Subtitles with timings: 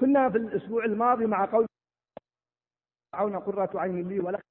[0.00, 1.66] كنا في الأسبوع الماضي مع قول
[3.12, 4.44] فرعون قرة عين لي ولك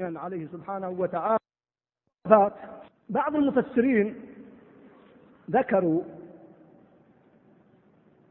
[0.00, 1.38] عليه سبحانه وتعالى.
[3.08, 4.34] بعض المفسرين
[5.50, 6.02] ذكروا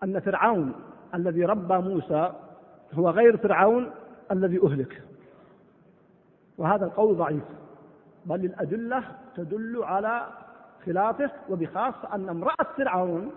[0.03, 0.73] أن فرعون
[1.13, 2.33] الذي ربى موسى
[2.93, 3.91] هو غير فرعون
[4.31, 5.03] الذي أهلك.
[6.57, 7.43] وهذا القول ضعيف.
[8.25, 9.03] بل الأدلة
[9.35, 10.27] تدل على
[10.85, 13.31] خلافه وبخاصة أن امرأة فرعون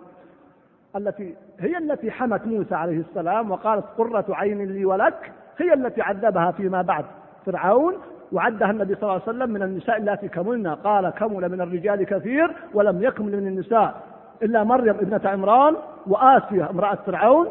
[0.97, 6.50] التي هي التي حمت موسى عليه السلام وقالت قرة عين لي ولك هي التي عذبها
[6.50, 7.04] فيما بعد.
[7.46, 7.95] فرعون
[8.32, 10.67] وعدها النبي صلى الله عليه وسلم من النساء اللاتي كملن.
[10.67, 13.95] قال كمل من الرجال كثير ولم يكمل من النساء
[14.43, 17.46] إلا مريم ابنة عمران وآسيا امرأة فرعون.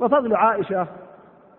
[0.00, 0.86] وفضل عائشة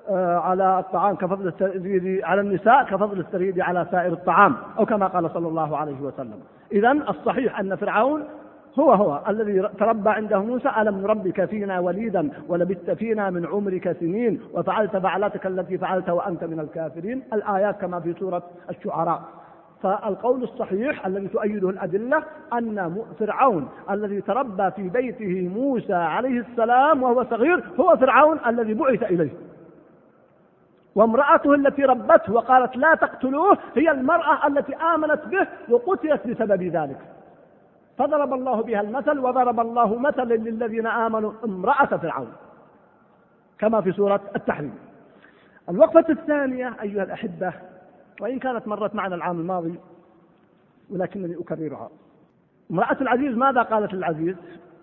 [0.10, 5.32] آه، على الطعام كفضل السريد على النساء كفضل السريد على سائر الطعام أو كما قال
[5.32, 6.40] صلى الله عليه وسلم.
[6.71, 8.23] إذا الصحيح أن فرعون
[8.80, 14.41] هو هو الذي تربى عنده موسى ألم نربك فينا وليدا ولبثت فينا من عمرك سنين
[14.53, 19.21] وفعلت فعلتك التي فعلت وأنت من الكافرين؟ الآيات كما في سورة الشعراء.
[19.84, 22.23] فالقول الصحيح الذي تؤيده الأدلة
[22.54, 29.03] أن فرعون الذي تربى في بيته موسى عليه السلام وهو صغير هو فرعون الذي بعث
[29.03, 29.31] إليه.
[30.96, 36.98] وامرأته التي ربته وقالت لا تقتلوه هي المرأة التي آمنت به وقتلت بسبب ذلك.
[38.02, 42.34] فضرب الله بها المثل وضرب الله مثلا للذين آمنوا امرأة فرعون
[43.60, 44.76] كما في سورة التحريم.
[45.70, 47.54] الوقفة الثانية أيها الأحبة
[48.21, 49.80] وإن كانت مرت معنا العام الماضي
[50.90, 51.90] ولكنني أكررها.
[52.71, 54.36] امرأة العزيز ماذا قالت للعزيز؟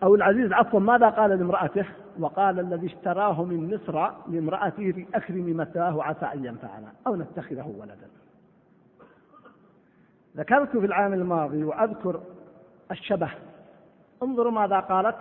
[0.03, 1.87] أو العزيز عفوا ماذا قال لامرأته؟
[2.19, 8.09] وقال الذي اشتراه من مصر لامرأته في أكرم متاه عسى أن ينفعنا أو نتخذه ولدا.
[10.37, 12.21] ذكرت في العام الماضي وأذكر
[12.91, 13.31] الشبه.
[14.23, 15.17] انظروا ماذا قالت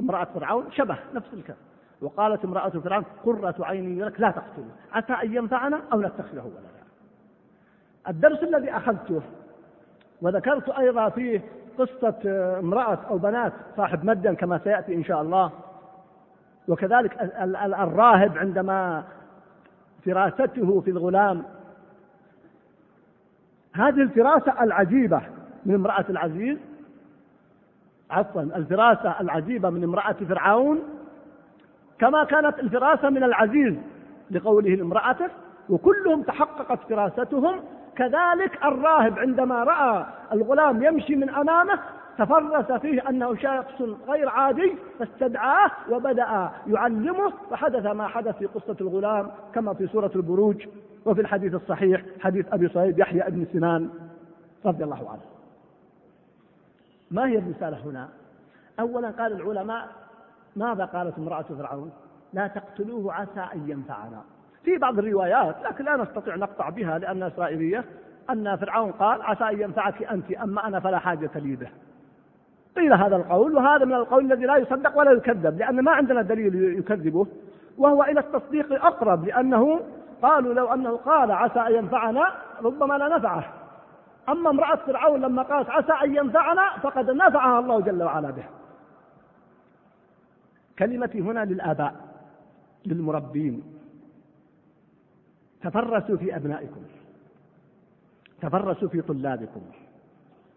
[0.00, 1.58] امرأة فرعون شبه نفس الكلام.
[2.00, 6.80] وقالت امرأة فرعون قرة عيني لك لا تقتله عسى أن ينفعنا أو نتخذه ولدا.
[8.08, 9.22] الدرس الذي أخذته
[10.22, 11.42] وذكرت أيضا فيه
[11.78, 12.20] قصة
[12.58, 15.50] امرأة أو بنات صاحب مدين كما سيأتي إن شاء الله.
[16.68, 17.20] وكذلك
[17.54, 19.04] الراهب عندما
[20.04, 21.42] فراسته في الغلام.
[23.74, 25.22] هذه الفراسة العجيبة.
[25.66, 26.58] من امرأة العزيز.
[28.10, 30.78] عفوا الفراسة العجيبة من امرأة فرعون.
[31.98, 33.74] كما كانت الفراسة من العزيز
[34.30, 35.28] لقوله لامرأته
[35.68, 37.60] وكلهم تحققت فراستهم.
[37.96, 41.78] كذلك الراهب عندما رأى الغلام يمشي من أمامه
[42.18, 49.30] تفرس فيه أنه شخص غير عادي فاستدعاه وبدأ يعلمه فحدث ما حدث في قصة الغلام
[49.54, 50.66] كما في سورة البروج
[51.06, 53.90] وفي الحديث الصحيح حديث أبي صهيب يحيى بن سنان.
[54.66, 55.39] رضي الله عنه.
[57.10, 58.08] ما هي الرسالة هنا؟
[58.80, 59.88] أولا قال العلماء
[60.56, 61.92] ماذا قالت امرأة فرعون؟
[62.32, 64.22] لا تقتلوه عسى أن ينفعنا.
[64.64, 67.84] في بعض الروايات لكن لا نستطيع نقطع بها لأنها إسرائيلية
[68.30, 71.68] أن فرعون قال عسى أن ينفعك أنت أما أنا فلا حاجة لي به.
[72.76, 76.78] قيل هذا القول وهذا من القول الذي لا يصدق ولا يكذب لأن ما عندنا دليل
[76.78, 77.26] يكذبه
[77.78, 79.80] وهو إلى التصديق أقرب لأنه
[80.22, 82.32] قالوا لو أنه قال عسى أن ينفعنا
[82.62, 83.44] ربما لا نفعه.
[84.30, 88.44] أما امرأة فرعون لما قالت عسى أن ينفعنا فقد نفعها الله جل وعلا به
[90.78, 91.94] كلمتي هنا للآباء
[92.86, 93.62] للمربين.
[95.62, 96.82] تفرسوا في أبنائكم.
[98.40, 99.62] تفرسوا في طلابكم.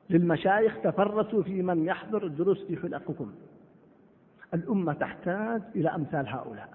[0.10, 3.32] للمشايخ تفرسوا في من يحضر الدروس في حلقكم
[4.54, 6.70] الأمة تحتاج إلى أمثال هؤلاء.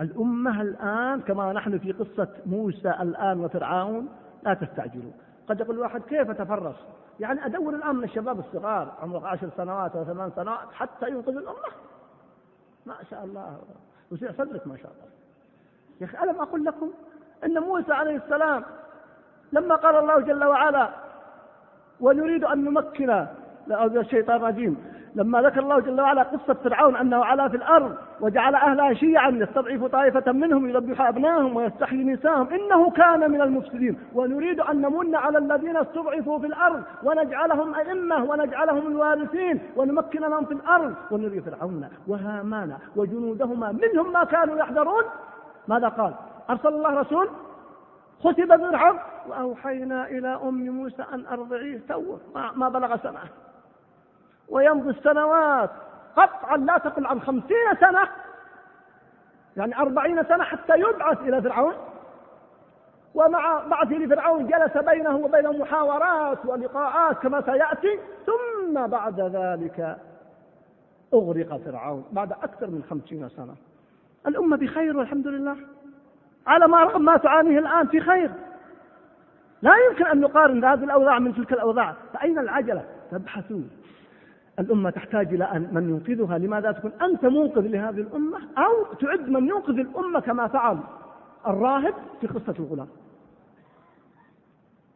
[0.00, 4.08] الأمة الآن كما نحن في قصة موسى الآن وفرعون
[4.42, 5.12] لا تستعجلوا
[5.48, 6.76] قد يقول الواحد كيف تفرس
[7.20, 11.68] يعني أدور الآن من الشباب الصغار عمره عشر سنوات أو ثمان سنوات حتى ينقذ الأمة.
[12.86, 13.58] ما شاء الله.
[14.12, 15.10] وسع صدرك ما شاء الله.
[16.00, 16.90] يا أخي ألم أقل لكم
[17.44, 18.64] أن موسى عليه السلام
[19.52, 20.90] لما قال الله جل وعلا
[22.00, 23.26] ونريد أن نمكن
[23.66, 24.95] لا الشيطان الرجيم.
[25.16, 29.84] لما ذكر الله جل وعلا قصة فرعون أنه علا في الأرض وجعل أهلها شيعا يستضعف
[29.84, 33.98] طائفة منهم يذبح أبنائهم ويستحيي نساءهم إنه كان من المفسدين.
[34.14, 40.54] ونريد أن نمن على الذين استضعفوا في الأرض ونجعلهم أئمة ونجعلهم الوارثين ونمكن لهم في
[40.54, 40.94] الأرض.
[41.10, 45.02] ونري فرعون وهامان وجنودهما منهم ما كانوا يحذرون.
[45.68, 46.14] ماذا قال؟
[46.50, 47.28] أرسل الله رسول؟
[48.20, 48.98] ختب فرعون؟
[49.28, 51.80] وأوحينا إلى أم موسى أن أرضعيه.
[51.88, 52.20] توه
[52.56, 53.20] ما بلغ سنة
[54.48, 55.70] ويمضي السنوات.
[56.16, 58.08] قطعا لا تقل عن خمسين سنة.
[59.56, 61.74] يعني أربعين سنة حتى يبعث إلى فرعون.
[63.14, 67.98] ومع بعثه لفرعون جلس بينه وبين محاورات ولقاءات كما سيأتي.
[68.26, 69.96] ثم بعد ذلك
[71.14, 73.54] أغرق فرعون بعد أكثر من خمسين سنة.
[74.26, 75.56] الأمة بخير والحمد لله.
[76.46, 78.30] على ما رغم ما تعانيه الآن في خير.
[79.62, 81.94] لا يمكن أن نقارن هذه الأوضاع من تلك الأوضاع.
[82.12, 83.60] فأين العجلة؟ تبحثوا
[84.58, 86.38] الأمة تحتاج إلى أن من ينقذها.
[86.38, 90.78] لماذا تكون أنت منقذ لهذه الأمة أو تعد من ينقذ الأمة كما فعل
[91.46, 92.88] الراهب في قصة الغلام؟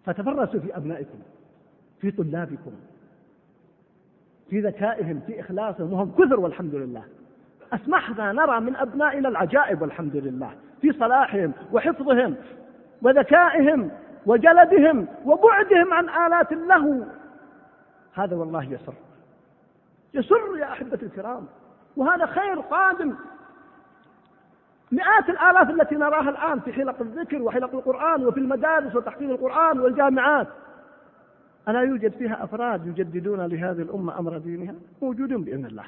[0.04, 1.18] فتفرسوا في أبنائكم
[2.00, 2.72] في طلابكم
[4.50, 7.04] في ذكائهم في إخلاصهم وهم كثر والحمد لله.
[7.72, 10.50] أسمحنا نرى من أبنائنا العجائب والحمد لله.
[10.80, 12.36] في صلاحهم وحفظهم
[13.02, 13.90] وذكائهم
[14.26, 17.04] وجلدهم وبعدهم عن آلات اللهو
[18.14, 18.94] هذا والله يسر.
[20.14, 21.46] يسر يا أحبتي الكرام.
[21.96, 23.14] وهذا خير قادم.
[24.92, 30.48] مئات الآلاف التي نراها الآن في حلق الذكر وحلق القرآن وفي المدارس وتحفيظ القرآن والجامعات.
[31.68, 35.84] ألا يوجد فيها أفراد يجددون لهذه الأمة أمر دينها؟ موجودون بإذن الله.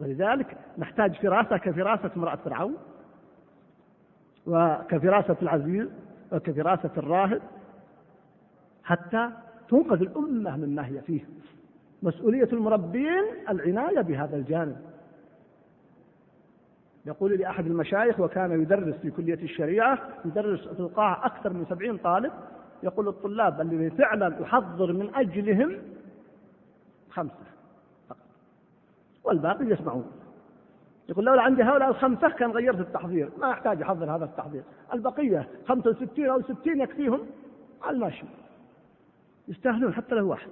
[0.00, 2.76] ولذلك نحتاج فراسة كفراسة امرأة فرعون
[4.46, 5.88] وكفراسة العزيز
[6.32, 7.42] وكفراسة الراهب
[8.84, 9.30] حتى
[9.68, 11.24] تنقذ الأمة مما هي فيه.
[12.02, 14.76] مسؤولية المربين العناية بهذا الجانب.
[17.06, 21.96] يقول لي أحد المشايخ وكان يدرس في كلية الشريعة يدرس في القاعة أكثر من سبعين
[21.96, 22.32] طالب
[22.82, 25.78] يقول الطلاب الذين فعلا أحضر من أجلهم
[27.10, 27.34] خمسة
[28.08, 28.18] فقط
[29.24, 30.10] والباقي يسمعون.
[31.08, 34.62] يقول لولا عندي هؤلاء الخمسة كان غيرت التحضير ما أحتاج أحضر هذا التحضير.
[34.94, 37.20] البقية خمسة وستين أو ستين يكفيهم
[37.82, 38.26] على الماشي.
[39.48, 40.48] يستاهلون حتى له واحد.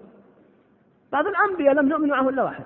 [1.12, 2.64] بعض الأنبياء لم نؤمن معه إلا واحد.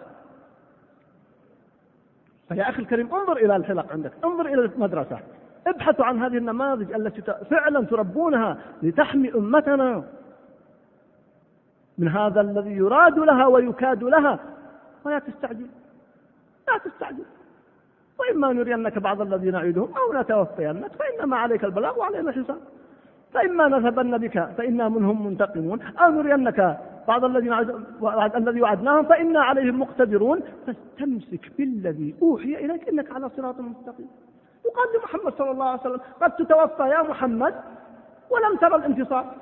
[2.48, 5.18] فيا أخي الكريم انظر إلى الحلق عندك انظر إلى المدرسة.
[5.66, 10.04] ابحثوا عن هذه النماذج التي فعلا تربونها لتحمي أمتنا.
[11.98, 14.38] من هذا الذي يراد لها ويكاد لها
[15.04, 15.66] ولا تستعجل.
[16.68, 17.24] لا تستعجل.
[18.18, 22.58] وإما نرينك بعض الذي نعيدهم أو نتوفينك فإنما عليك البلاغ وعلينا الحساب.
[23.34, 25.82] فإما نذهبن بك فإنا منهم منتقمون.
[25.82, 27.52] أو نرينك بعض الذي
[28.36, 30.40] الذي وعدناهم فإنا عليهم مقتدرون.
[30.66, 34.08] فاستمسك بالذي أوحي إليك إنك على صراط مستقيم.
[34.64, 37.54] وقال لمحمد صلى الله عليه وسلم قد تتوفى يا محمد
[38.30, 39.34] ولم ترى الانتصار.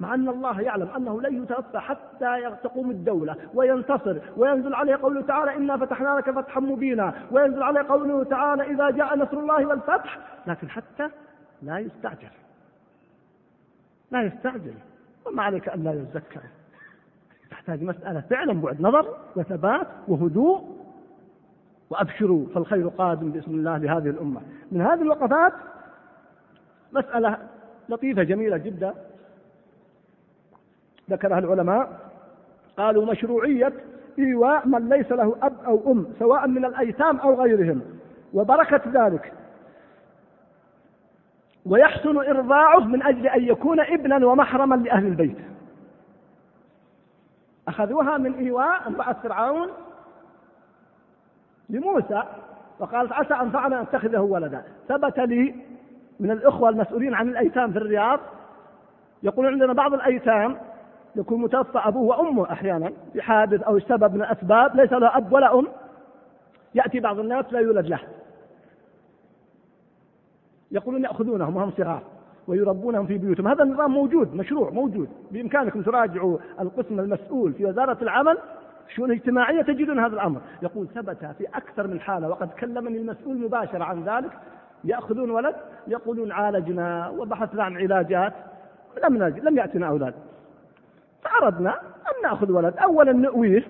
[0.00, 5.56] مع أن الله يعلم أنه لن يتوفى حتى تقوم الدولة وينتصر وينزل عليه قوله تعالى
[5.56, 10.18] إنا فتحنا لك فتحا مبينا وينزل عليه قوله تعالى إذا جاء نصر الله والفتح.
[10.46, 11.10] لكن حتى
[11.62, 12.28] لا يستعجل.
[14.10, 14.74] لا يستعجل.
[15.26, 16.40] وما عليك أن لا يزكى.
[17.50, 20.76] تحتاج مسألة فعلا بعد نظر وثبات وهدوء.
[21.90, 24.40] وأبشروا فالخير قادم باسم الله لهذه الأمة.
[24.72, 25.52] من هذه الوقفات
[26.92, 27.38] مسألة
[27.88, 28.94] لطيفة جميلة جدا.
[31.10, 32.10] ذكرها العلماء.
[32.76, 33.72] قالوا مشروعية
[34.18, 37.82] إيواء من ليس له أب أو أم سواء من الأيتام أو غيرهم.
[38.34, 39.32] وبركة ذلك
[41.66, 45.36] ويحسن إرضاعه من أجل أن يكون ابنا ومحرما لأهل البيت.
[47.68, 49.68] أخذوها من إيواء امرأة فرعون
[51.70, 52.22] لموسى
[52.78, 54.62] وقالت عسى أن فعل أتخذه ولدا.
[54.88, 55.54] ثبت لي
[56.20, 58.20] من الإخوة المسؤولين عن الأيتام في الرياض.
[59.22, 60.58] يقول عندنا بعض الأيتام
[61.16, 65.66] يكون متوفى أبوه وأمه أحيانا بحادث أو سبب من الأسباب ليس له أب ولا أم.
[66.74, 68.00] يأتي بعض الناس لا يولد له.
[70.70, 72.02] يقولون يأخذونهم وهم صغار
[72.48, 73.48] ويربونهم في بيوتهم.
[73.48, 75.08] هذا النظام موجود مشروع موجود.
[75.30, 78.38] بإمكانكم تراجعوا القسم المسؤول في وزارة العمل
[78.88, 80.40] الشؤون الاجتماعية تجدون هذا الأمر.
[80.62, 84.30] يقول ثبت في أكثر من حالة وقد كلمني المسؤول مباشرة عن ذلك.
[84.84, 85.54] يأخذون ولد
[85.86, 88.32] يقولون عالجنا وبحثنا عن علاجات
[89.04, 90.14] لم نجد لم يأتنا أولاد.
[91.22, 93.64] فأردنا أن نأخذ ولد أولا نؤويه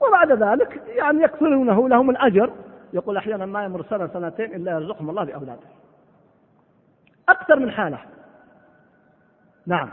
[0.00, 2.50] وبعد ذلك يعني يكفلونه لهم الأجر.
[2.92, 5.58] يقول أحيانا ما يمر سنة سنتين إلا يرزقهم الله بأولاد
[7.28, 7.98] أكثر من حالة.
[9.66, 9.90] نعم.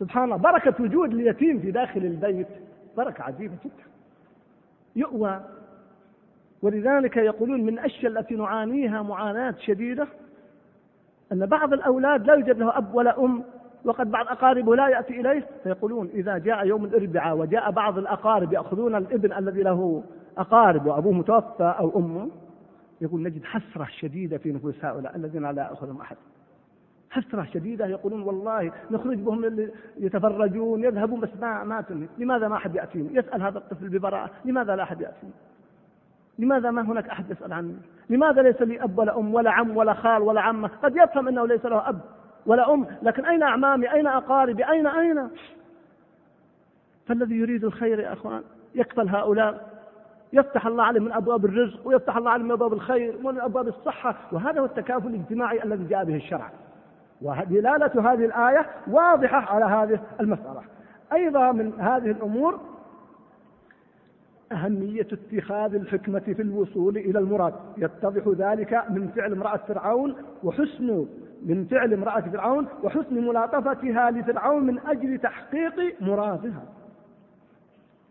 [0.00, 0.36] سبحان الله.
[0.36, 2.48] بركة وجود اليتيم في داخل البيت
[2.96, 3.84] بركة عجيبة جدا.
[4.96, 5.40] يؤوى.
[6.62, 10.06] ولذلك يقولون من الأشياء التي نعانيها معاناة شديدة
[11.32, 13.44] أن بعض الأولاد لا يوجد له أب ولا أم
[13.84, 15.46] وقد بعض أقاربه لا يأتي إليه.
[15.62, 20.02] فيقولون إذا جاء يوم الأربعاء وجاء بعض الأقارب يأخذون الابن الذي له
[20.38, 22.28] أقارب وأبوه متوفى أو أمه
[23.00, 26.16] يقول نجد حسرة شديدة في نفوس هؤلاء الذين لا يأخذهم أحد.
[27.10, 31.84] حسرة شديدة يقولون والله نخرج بهم يتفرجون يذهبون بس ما ما
[32.18, 34.30] لماذا ما أحد يأتيني يسأل هذا الطفل ببراءة.
[34.44, 35.32] لماذا لا أحد يأتيني
[36.38, 37.76] لماذا ما هناك أحد يسأل عني
[38.10, 41.46] لماذا ليس لي أب ولا أم ولا عم ولا خال ولا عمة؟ قد يفهم أنه
[41.46, 42.00] ليس له أب
[42.46, 45.28] ولا أم لكن أين أعمامي؟ أين أقاربي؟ أين أين؟
[47.06, 48.42] فالذي يريد الخير يا أخوان
[48.74, 49.67] يكفل هؤلاء
[50.32, 54.14] يفتح الله عليه من أبواب الرزق ويفتح الله عليه من أبواب الخير ومن أبواب الصحة.
[54.32, 56.50] وهذا هو التكافل الاجتماعي الذي جاء به الشرع.
[57.22, 60.60] ودلالة هذه الآية واضحة على هذه المسألة.
[61.12, 62.60] أيضا من هذه الأمور
[64.52, 67.54] أهمية اتخاذ الحكمة في الوصول إلى المراد.
[67.76, 71.06] يتضح ذلك من فعل امرأة فرعون وحسن
[71.46, 76.62] من فعل امرأة فرعون وحسن ملاطفتها لفرعون من أجل تحقيق مرادها.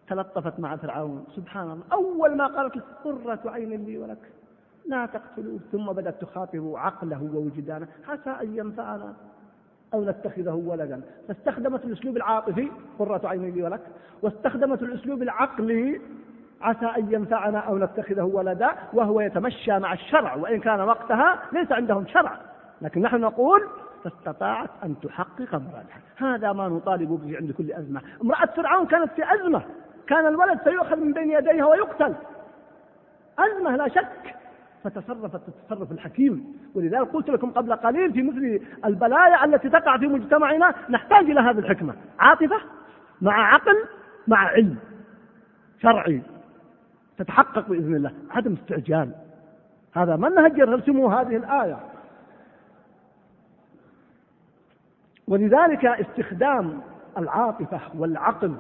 [0.08, 1.26] تلطفت مع فرعون.
[1.36, 1.84] سبحان الله.
[1.94, 4.32] أول ما قالت قرة عين لي ولك.
[4.86, 5.60] لا تقتلوه.
[5.72, 7.88] ثم بدأت تخاطب عقله ووجدانه.
[8.08, 9.14] عسى أن ينفعنا
[9.94, 11.02] أو نتخذه ولدا.
[11.28, 13.82] فاستخدمت الأسلوب العاطفي قرة عين لي ولك.
[14.22, 16.02] واستخدمت الأسلوب العقلي
[16.62, 18.70] عسى أن ينفعنا أو نتخذه ولدا.
[18.94, 22.40] وهو يتمشى مع الشرع وإن كان وقتها ليس عندهم شرع.
[22.82, 23.68] لكن نحن نقول
[24.04, 26.00] فاستطاعت أن تحقق مرادها.
[26.18, 28.02] هذا ما نطالب به عند كل أزمة.
[28.22, 29.62] امرأة فرعون كانت في أزمة.
[30.08, 32.16] كان الولد سيؤخذ من بين يديها ويقتل.
[33.40, 34.36] أزمة لا شك
[34.84, 36.60] فتصرفت التصرف الحكيم.
[36.76, 41.60] ولذلك قلت لكم قبل قليل في مثل البلايا التي تقع في مجتمعنا نحتاج إلى هذه
[41.60, 41.94] الحكمة.
[42.20, 42.58] عاطفة
[43.22, 43.86] مع عقل
[44.28, 44.78] مع علم
[45.82, 46.22] شرعي
[47.18, 48.12] تتحقق بإذن الله.
[48.30, 49.12] عدم استعجال.
[49.94, 51.78] هذا منهج يرسمه هذه الآية.
[55.28, 56.82] ولذلك استخدام
[57.18, 58.56] العاطفة والعقل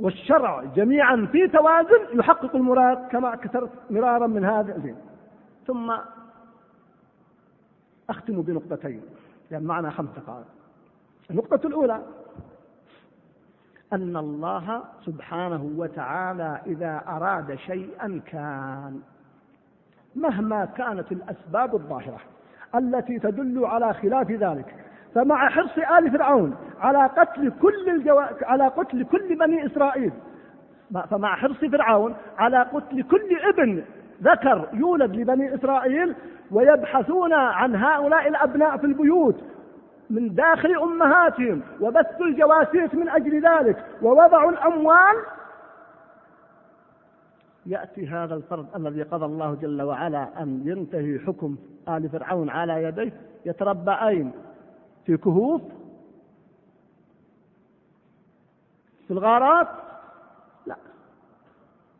[0.00, 4.96] والشرع جميعا في توازن يحقق المراد كما كثرت مرارا من هذا الدين
[5.66, 5.96] ثم
[8.10, 9.02] أختم بنقطتين
[9.50, 10.46] لأن معنا خمس دقائق.
[11.30, 12.02] النقطة الأولى
[13.92, 19.00] أن الله سبحانه وتعالى إذا أراد شيئا كان
[20.16, 22.20] مهما كانت الأسباب الظاهرة
[22.74, 24.85] التي تدل على خلاف ذلك
[25.16, 28.18] فمع حرص آل فرعون على قتل كل الجو...
[28.42, 30.12] على قتل كل بني إسرائيل.
[31.10, 33.84] فمع حرص فرعون على قتل كل ابن
[34.22, 36.14] ذكر يولد لبني إسرائيل
[36.50, 39.44] ويبحثون عن هؤلاء الأبناء في البيوت
[40.10, 45.16] من داخل أمهاتهم وبثوا الجواسيس من أجل ذلك ووضعوا الأموال.
[47.66, 51.56] يأتي هذا الفرد الذي قضى الله جل وعلا أن ينتهي حكم
[51.88, 53.12] آل فرعون على يديه.
[53.46, 54.32] يتربى أين؟
[55.06, 55.62] في كهوف
[59.06, 59.68] في الغارات
[60.66, 60.76] لا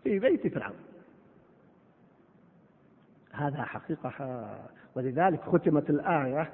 [0.04, 0.76] في بيت فرعون.
[3.32, 4.46] هذا حقيقة
[4.94, 6.52] ولذلك ختمت الآية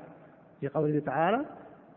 [0.61, 1.45] في قوله تعالى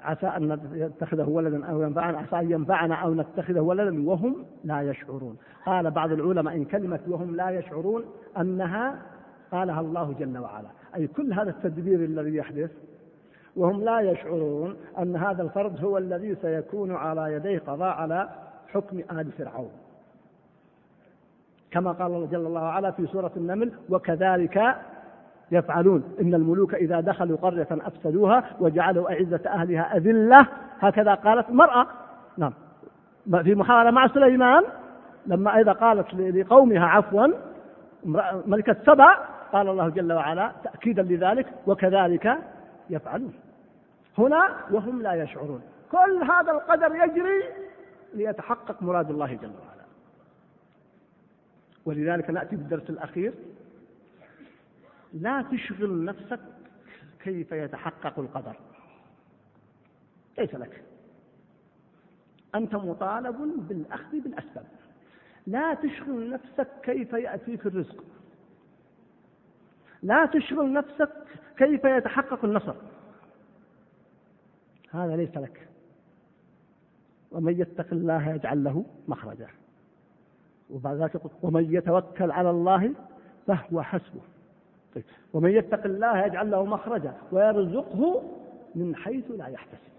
[0.02, 5.38] عسى أن نتخذه ولدا أو ينفعنا عسى أن ينفعنا أو نتخذه ولدا وهم لا يشعرون.
[5.66, 8.06] قال بعض العلماء إن كلمة وهم لا يشعرون
[8.38, 9.02] أنها
[9.52, 10.68] قالها الله جل وعلا.
[10.96, 12.72] أي كل هذا التدبير الذي يحدث
[13.56, 18.30] وهم لا يشعرون أن هذا الفرد هو الذي سيكون على يديه قضاء على
[18.74, 19.72] حكم آل فرعون.
[21.72, 24.76] كما قال الله جل الله وعلا في سورة النمل وكذلك
[25.52, 26.04] يفعلون.
[26.22, 30.48] إن الملوك إذا دخلوا قرية أفسدوها وجعلوا أعزة أهلها أذلة.
[30.80, 31.88] هكذا قالت المرأة.
[32.38, 32.54] نعم.
[33.44, 34.64] في محاولة مع سليمان
[35.26, 37.28] لما أيضا قالت لقومها عفوا
[38.46, 39.18] ملكة سبع
[39.52, 42.38] قال الله جل وعلا تأكيدا لذلك وكذلك
[42.90, 43.34] يفعلون.
[44.18, 45.62] هنا وهم لا يشعرون.
[45.92, 47.44] كل هذا القدر يجري
[48.14, 49.86] ليتحقق مراد الله جل وعلا.
[51.86, 53.34] ولذلك نأتي بالدرس الأخير.
[55.14, 56.40] لا تشغل نفسك
[57.20, 58.56] كيف يتحقق القدر.
[60.38, 60.84] ليس لك.
[62.56, 64.66] أنت مطالب بالأخذ بالأسباب.
[65.48, 68.04] لا تشغل نفسك كيف يأتيك الرزق.
[70.04, 71.12] لا تشغل نفسك
[71.58, 72.76] كيف يتحقق النصر.
[74.96, 75.68] هذا ليس لك.
[77.32, 79.48] ومن يتق الله يجعل له مخرجا.
[80.70, 82.94] وبعد ذلك ومن يتوكل على الله
[83.48, 84.22] فهو حسبه.
[84.96, 85.04] طيب.
[85.34, 88.24] ومن يتق الله يجعل له مخرجا ويرزقه
[88.76, 89.96] من حيث لا يحتسب.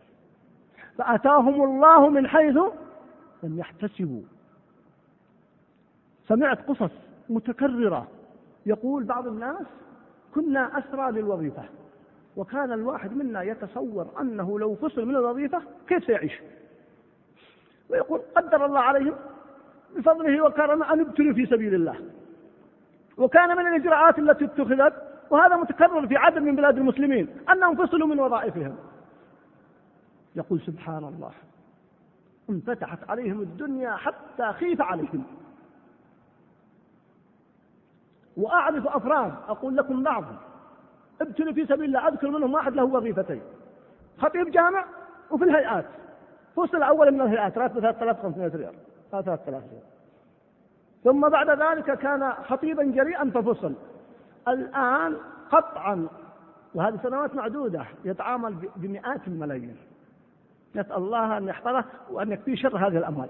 [0.99, 2.59] فأتاهم الله من حيث
[3.43, 4.23] لم يحتسبوا.
[6.29, 6.91] سمعت قصص
[7.29, 8.09] متكررة.
[8.67, 9.67] يقول بعض الناس
[10.35, 11.65] كنا أسرى للوظيفة.
[12.37, 16.33] وكان الواحد منا يتصور أنه لو فصل من الوظيفة كيف سيعيش؟
[17.91, 19.15] ويقول قدر الله عليهم
[19.97, 22.01] بفضله وكرمه أن يبتلوا في سبيل الله.
[23.19, 24.95] وكان من الإجراءات التي اتخذت
[25.31, 28.77] وهذا متكرر في عدد من بلاد المسلمين أنهم فصلوا من وظائفهم.
[30.37, 31.31] يقول سبحان الله
[32.51, 35.25] انفتحت عليهم الدنيا حتى خيف عليهم.
[38.37, 40.25] وأعرف أفراد أقول لكم بعض
[41.21, 43.43] ابتلوا في سبيل الله أذكر منهم واحد له وظيفتين.
[44.19, 44.85] خطيب جامع
[45.31, 45.85] وفي الهيئات.
[46.57, 48.75] فصل أولا من الهيئات راتبه 3500 ريال.
[49.13, 49.83] 3000 ريال.
[51.05, 53.75] ثم بعد ذلك كان خطيبا جريئا ففصل.
[54.49, 55.17] الآن
[55.51, 56.09] قطعا
[56.75, 59.77] وهذه سنوات معدودة يتعامل بمئات الملايين.
[60.75, 63.29] نسأل الله أن يحفظه وأن يكفيه شر هذه الأموال.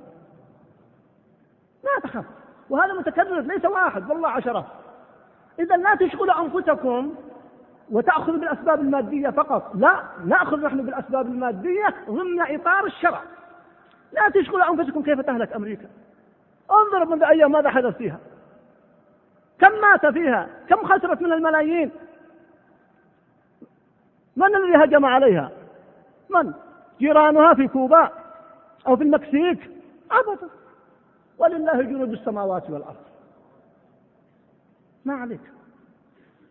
[1.85, 2.25] لا تخف
[2.71, 4.67] وهذا متكرر ليس واحد والله عشرة.
[5.59, 7.15] إذا لا تشغلوا أنفسكم
[7.91, 9.75] وتأخذوا بالأسباب المادية فقط.
[9.75, 13.23] لا نأخذ نحن بالأسباب المادية ضمن إطار الشرع.
[14.13, 15.89] لا تشغلوا أنفسكم كيف تهلك أمريكا.
[16.71, 18.19] انظر منذ أيام ماذا حدث فيها.
[19.59, 21.91] كم مات فيها؟ كم خسرت من الملايين؟
[24.37, 25.51] من الذي هجم عليها؟
[26.31, 26.53] من؟
[26.99, 28.11] جيرانها في كوبا
[28.87, 29.71] أو في المكسيك؟
[30.11, 30.49] أبدا.
[31.39, 32.97] ولله جنود السماوات والأرض.
[35.05, 35.56] ما عليك.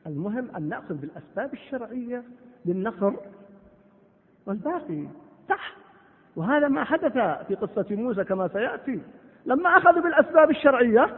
[0.06, 2.24] المهم أن نأخذ بالأسباب الشرعية
[2.66, 3.14] للنصر
[4.46, 5.08] والباقي
[5.50, 5.74] تحت
[6.36, 7.14] وهذا ما حدث
[7.48, 9.02] في قصة موسى كما سيأتي.
[9.46, 11.16] لما أخذوا بالأسباب الشرعية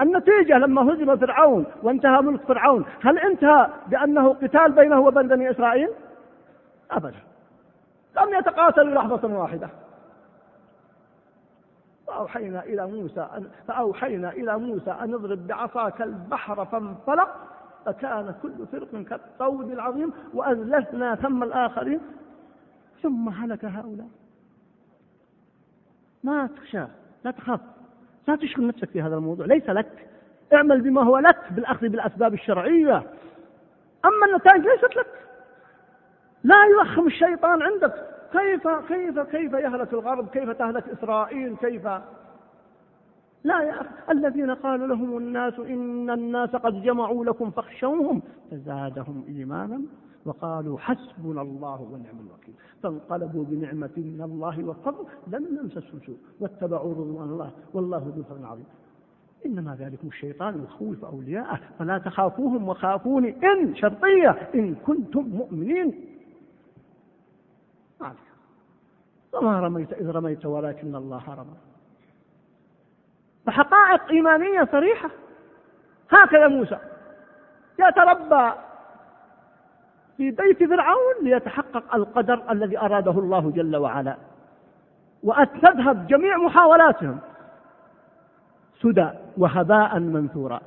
[0.00, 5.88] النتيجة لما هزم فرعون وانتهى ملك فرعون هل انتهى بأنه قتال بينه وبين بني إسرائيل؟
[6.90, 7.18] أبدا.
[8.16, 9.68] لم يتقاتلوا لحظة واحدة.
[12.06, 17.28] فأوحينا إلى موسى أن فأوحينا إلى موسى أن اضرب بعصاك البحر فانفلق
[17.88, 22.00] فكان كل فرق كالطود العظيم وأزلفنا ثم الآخرين.
[23.02, 24.08] ثم هلك هؤلاء.
[26.24, 26.84] ما تخشى
[27.24, 27.60] لا تخاف.
[28.28, 29.46] لا تشغل نفسك في هذا الموضوع.
[29.46, 30.08] ليس لك.
[30.52, 32.96] اعمل بما هو لك بالأخذ بالأسباب الشرعية.
[34.04, 35.26] أما النتائج ليست لك.
[36.44, 37.94] لا يوخم الشيطان عندك.
[38.32, 41.88] كيف كيف كيف يهلك الغرب؟ كيف تهلك إسرائيل؟ كيف
[43.48, 49.80] لا يا أخي الذين قال لهم الناس إن الناس قد جمعوا لكم فاخشوهم فزادهم إيمانا
[50.24, 52.54] وقالوا حسبنا الله ونعم الوكيل.
[52.82, 58.66] فانقلبوا بنعمة من الله وفضل لم يمسسهم سوء واتبعوا رضوان الله والله ذو فضل عظيم
[59.46, 65.88] إنما ذلكم الشيطان يخوف أولياءه فلا تخافوهم وخافوني إن شرطية إن كنتم مؤمنين.
[68.00, 68.18] عليك
[69.32, 71.67] وما رميت إذ رميت ولكن الله رمى.
[73.48, 75.10] فحقائق إيمانية صريحة.
[76.10, 76.78] هكذا موسى.
[77.78, 78.52] يتربى
[80.16, 84.16] في بيت فرعون ليتحقق القدر الذي أراده الله جل وعلا
[85.22, 87.18] وأن تذهب جميع محاولاتهم
[88.82, 90.60] سدى وهباء منثورا.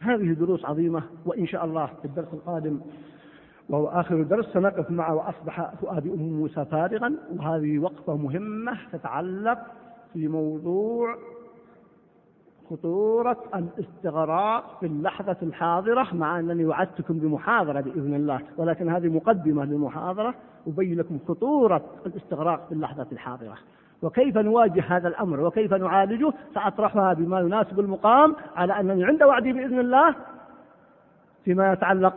[0.00, 2.80] هذه دروس عظيمة وإن شاء الله في الدرس القادم
[3.68, 9.58] وهو آخر درس سنقف معه وأصبح فؤاد أم موسى فارغا وهذه وقفة مهمة تتعلق
[10.12, 11.16] في موضوع
[12.70, 20.34] خطورة الاستغراق في اللحظة الحاضرة مع أنني وعدتكم بمحاضرة بإذن الله ولكن هذه مقدمة للمحاضرة
[20.66, 23.54] أبين لكم خطورة الاستغراق في اللحظة الحاضرة.
[24.02, 29.78] وكيف نواجه هذا الأمر؟ وكيف نعالجه؟ سأطرحها بما يناسب المقام على أنني عند وعدي بإذن
[29.78, 30.14] الله
[31.44, 32.14] فيما يتعلق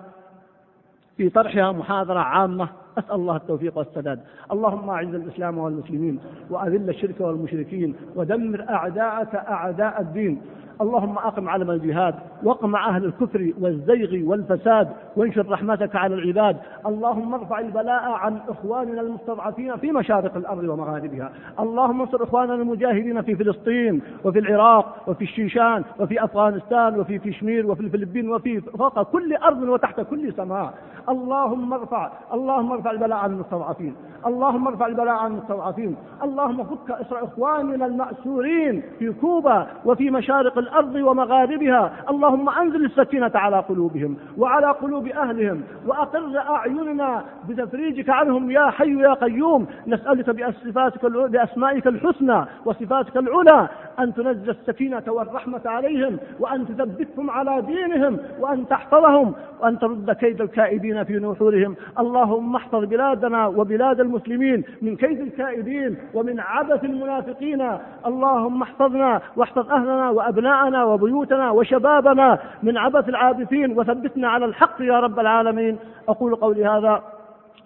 [1.18, 4.20] في طرحها محاضرة عامة أسأل الله التوفيق والسداد.
[4.52, 10.42] اللهم أعز الإسلام والمسلمين وأذل الشرك والمشركين ودمر أعداءك أعداء الدين.
[10.84, 16.58] اللهم أقم علم الجهاد واقمع أهل الكفر والزيغ والفساد وانشر رحمتك على العباد.
[16.86, 21.32] اللهم ارفع البلاء عن إخواننا المستضعفين في مشارق الأرض ومغاربها.
[21.60, 27.82] اللهم انصر إخواننا المجاهدين في فلسطين وفي العراق وفي الشيشان وفي أفغانستان وفي كشمير وفي
[27.82, 30.74] الفلبين وفي فوق كل أرض وتحت كل سماء.
[31.10, 33.96] اللهم ارفع اللهم ارفع البلاء عن المستضعفين.
[34.26, 35.96] اللهم ارفع البلاء عن المستضعفين.
[36.24, 41.94] اللهم فك اسر إخواننا المأسورين في كوبا وفي مشارق الأرض ومغاربها.
[42.10, 49.14] اللهم أنزل السكينة على قلوبهم وعلى قلوب أهلهم وأقر أعيننا بتفريجك عنهم يا حي يا
[49.14, 49.68] قيوم.
[49.88, 58.18] نسألك بصفاتك بأسمائك الحسنى وصفاتك العلى أن تنزل السكينة والرحمة عليهم وأن تثبتهم على دينهم
[58.40, 61.76] وأن تحفظهم وأن ترد كيد الكائدين في نحورهم.
[62.00, 67.62] اللهم احفظ بلادنا وبلاد المسلمين من كيد الكائدين ومن عبث المنافقين.
[68.06, 70.10] اللهم احفظنا واحفظ أهلنا
[70.54, 75.80] وابناءنا وبيوتنا وشبابنا من عبث العابثين وثبتنا على الحق يا رب العالمين.
[76.10, 77.04] أقول قولي هذا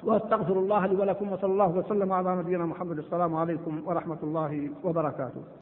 [0.03, 2.97] وأستغفر الله لي ولكم وصلى الله وسلم على نبينا محمد.
[2.97, 5.41] السلام عليكم ورحمة الله وبركاته.